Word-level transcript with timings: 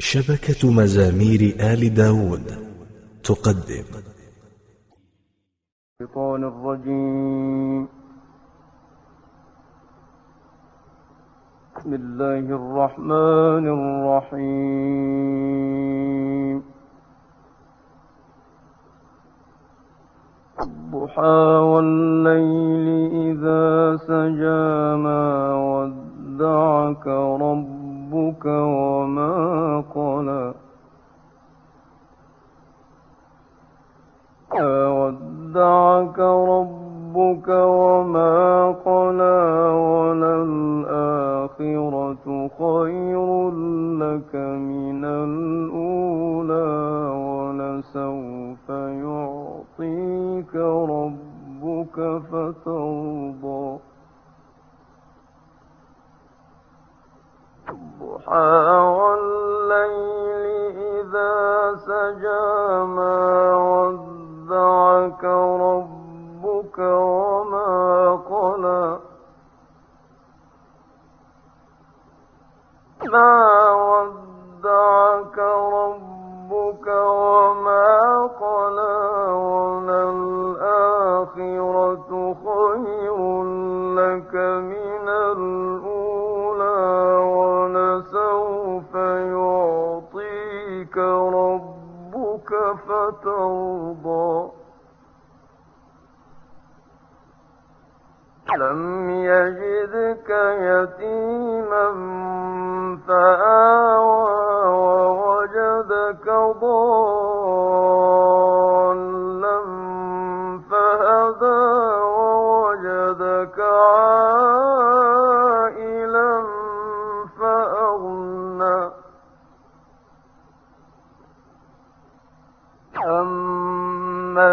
شبكة 0.00 0.72
مزامير 0.72 1.40
آل 1.60 1.94
داود 1.94 2.46
تقدم. 3.24 3.84
الشيطان 6.00 6.44
الرجيم. 6.44 7.88
بسم 11.76 11.94
الله 11.94 12.38
الرحمن 12.38 13.64
الرحيم. 13.78 14.98
الضحى 20.60 21.42
والليل 21.70 22.88
إذا 23.30 23.96
سجى 23.96 24.96
ما 25.02 25.54
ودعك 25.54 27.06
ربك 27.42 27.77
وما 28.46 29.84
قلى. 29.94 30.54
ودعك 34.56 36.18
ربك 36.18 37.48
وما 37.48 38.68
قلى 38.86 39.40
وللآخرة 39.92 40.88
خير 42.58 43.28
لك 44.02 44.32
من 44.34 44.67
لك 83.98 84.34
من 84.72 85.08
الأولى 85.08 86.80
ولسوف 87.34 88.94
يعطيك 89.34 90.96
ربك 91.38 92.50
فترضى. 92.88 94.50
لم 98.56 99.10
يجدك 99.10 100.30
يتيما 100.60 101.86
فآوى 103.08 104.66
ووجدك 104.66 106.26
ضالا. 106.60 107.27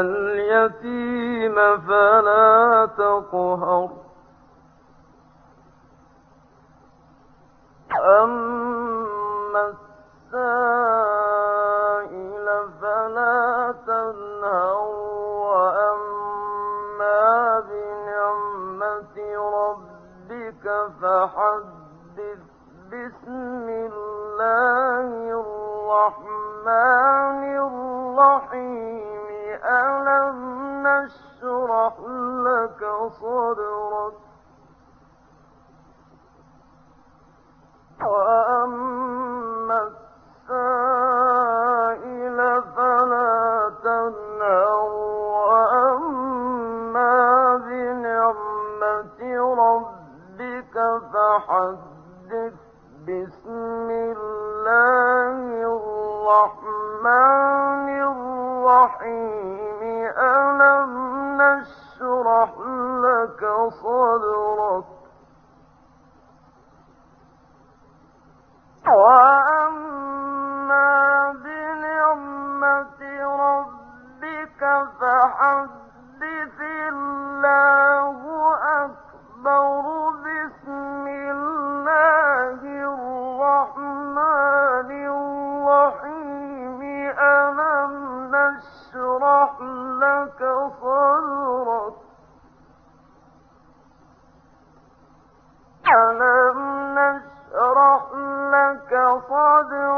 اليتيم 0.00 1.56
فلا 1.86 2.86
تقهر. 2.98 3.90
أما 8.22 9.62
السائل 10.32 10.86
فلا 12.80 13.74
تنهر 13.86 14.88
وأما 15.46 17.30
بنعمة 17.60 19.16
ربك 19.60 20.64
فحدث 21.02 22.42
بسم 22.92 23.66
الله 23.68 25.06
الرحمن 25.92 27.42
الرحيم. 27.66 29.11
ألم 29.64 30.38
نشرح 30.86 31.94
لك 32.46 32.82
وأما 38.02 39.78
السائل 39.82 41.01
لك 99.30 99.91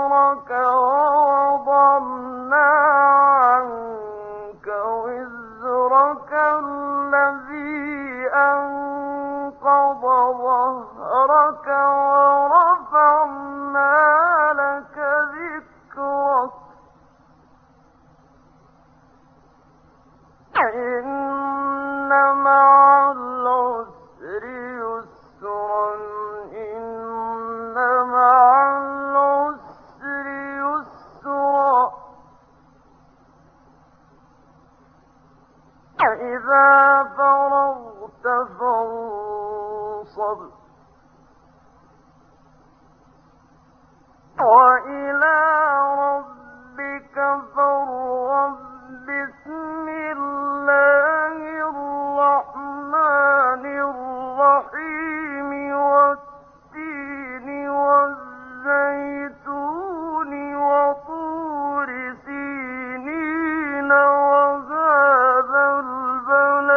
البلد 66.34 66.73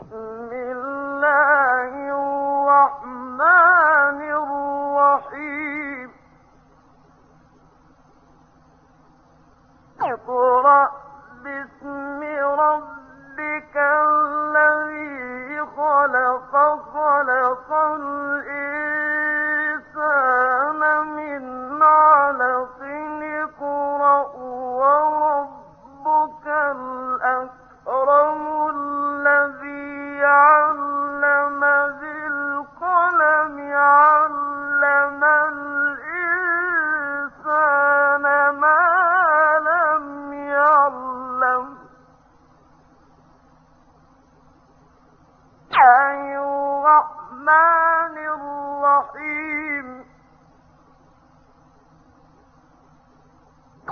بسم 0.00 0.50
الله 0.52 1.92
الرحمن 2.70 4.20
الرحيم. 4.42 6.08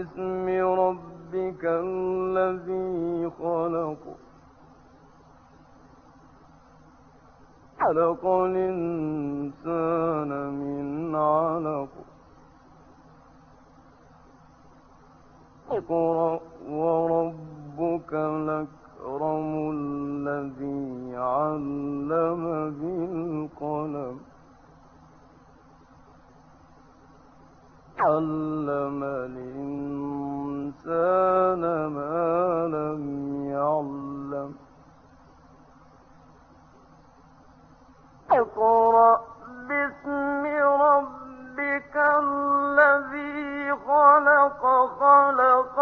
باسم 0.00 0.48
ربك 0.80 1.64
الذي 1.64 3.30
خلق. 3.30 3.98
خلق 7.80 8.26
الإنسان 8.26 9.80
من 10.52 11.14
علق. 11.16 11.88
اقرأ 15.70 16.40
وربك 16.68 18.12
الأكرم 18.14 19.70
الذي 19.74 21.16
علم 21.16 22.10
بالقلم. 22.80 24.20
علم 28.00 29.00
الإنسان 29.04 29.62
ما 31.86 32.66
لم 32.66 33.02
يعلم. 33.44 34.54
اقرأ 38.30 39.20
باسم 39.68 40.46
ربك 40.80 41.96
الذي 41.96 43.72
خلق 43.86 44.62
خلق 45.00 45.78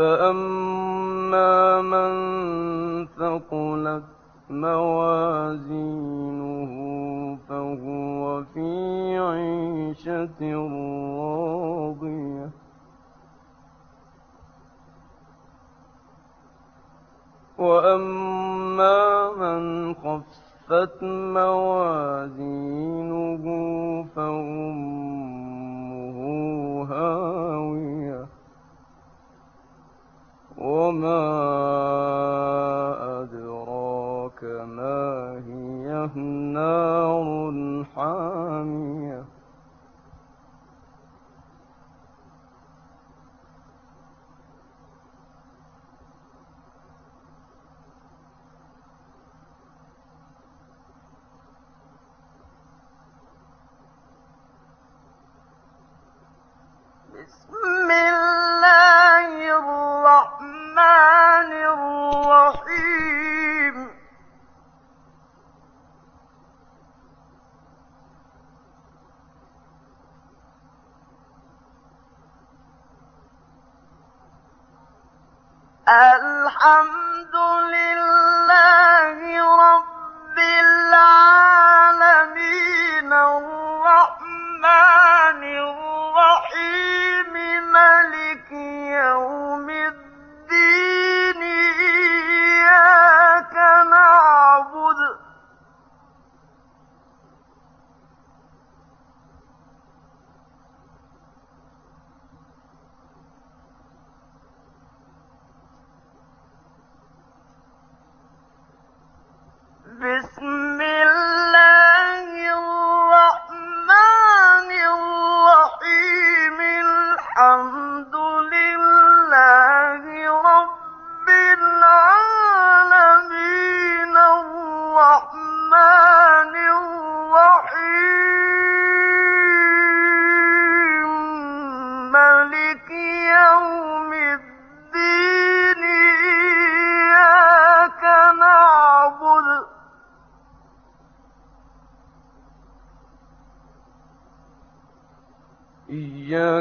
فأما 0.00 1.82
من 1.82 2.12
ثقلت 3.06 4.02
موازينه 4.50 5.92
فهو 7.48 8.44
في 8.54 8.68
عيشة 9.18 10.40
راضية 11.20 12.50
وأما 17.58 19.30
من 19.36 19.94
خفت 19.94 21.02
موازينه 21.36 22.64
فأمه 24.16 25.09
وما 30.80 31.20
أدراك 33.22 34.44
ما 34.44 35.42
هي 35.46 35.90
نار 36.52 37.84
حامية 37.96 39.24
بسم 57.14 57.59
الرحمن 84.60 85.42
الرحيم 85.44 87.32
ملك 87.72 88.52
يوم 88.52 89.49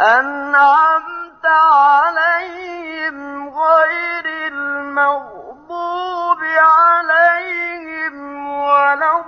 أنعمت 0.00 1.46
عليهم 1.46 3.48
غير 3.48 4.26
المغضوب 4.52 6.38
عليهم 6.58 8.46
ولا 8.58 9.19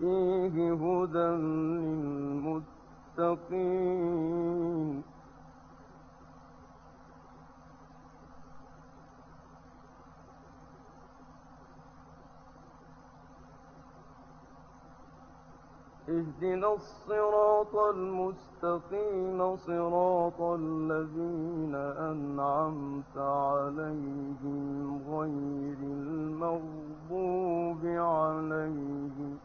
فيه 0.00 0.72
هدى 0.72 1.30
للمتقين. 3.18 5.02
اهدنا 16.08 16.74
الصراط 16.74 17.76
المستقيم 17.76 19.56
صراط 19.56 20.40
الذين 20.40 21.74
أنعمت 22.10 23.16
عليهم 23.16 25.00
غير 25.08 25.78
المغضوب 25.82 27.84
عليهم 27.84 29.38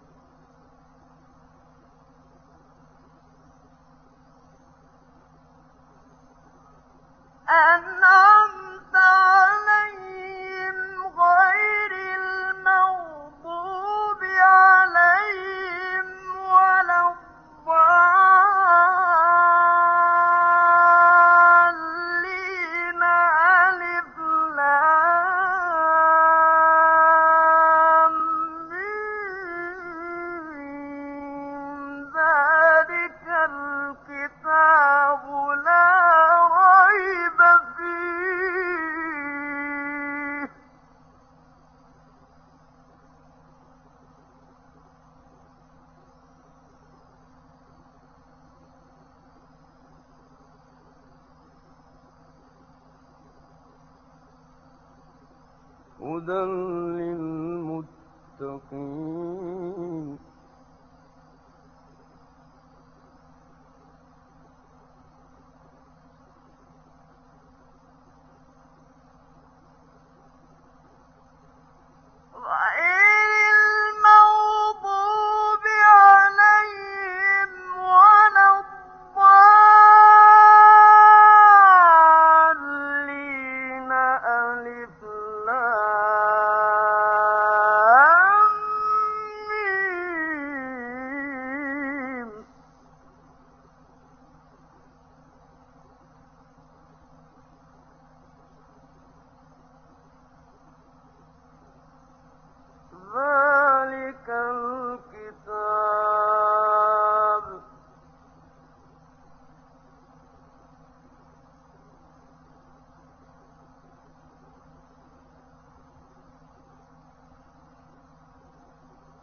عليهم 9.65 10.77
غير 11.19 11.91
المغضوب 12.17 14.21
عليهم 14.23 14.74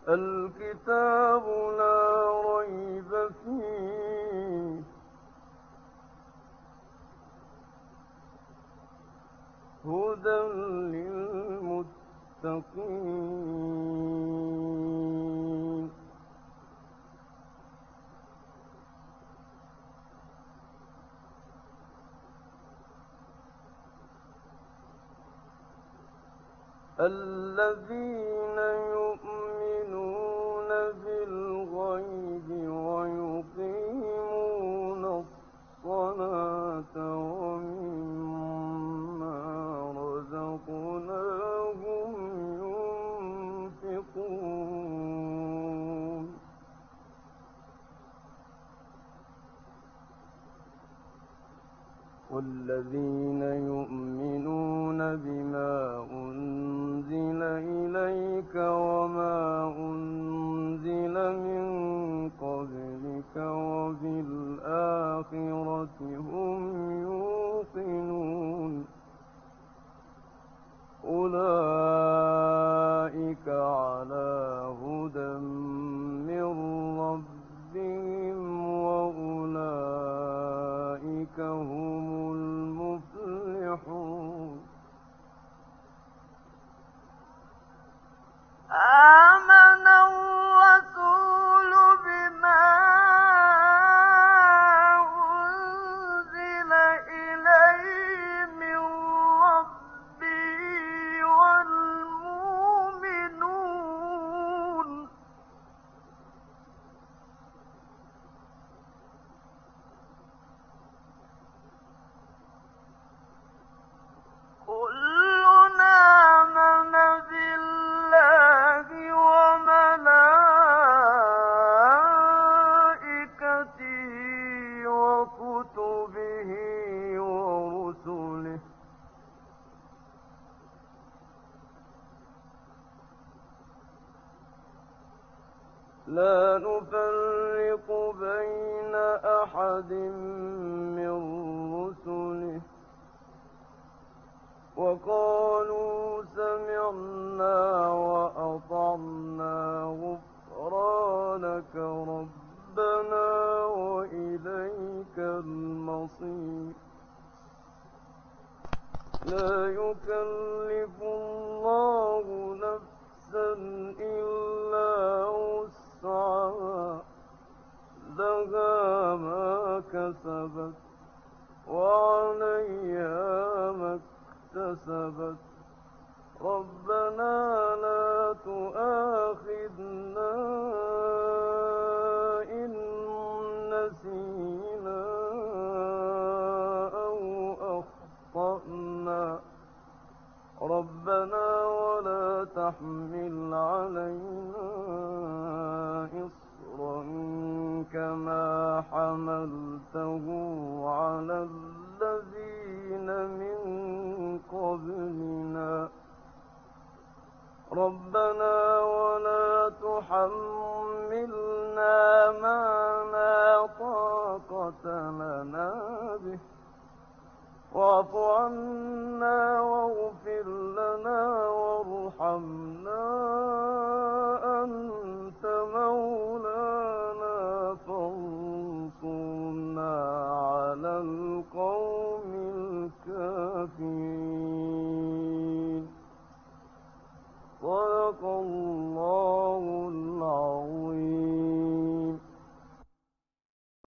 الكتاب 0.08 1.42
لا 1.78 2.32
ريب 2.58 3.30
فيه. 3.44 4.82
هدى 9.84 10.40
للمتقين. 12.42 12.72